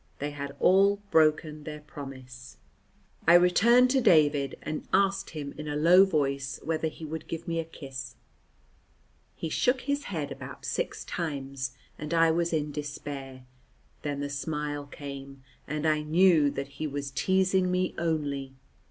[0.17, 2.57] They had all broken their promise.
[3.27, 7.47] I returned to David, and asked him in a low voice whether he would give
[7.47, 8.15] me a kiss.
[9.35, 13.45] He shook his head about six times, and I was in despair.
[14.01, 18.55] Then the smile came, and I knew that he was teasing me only.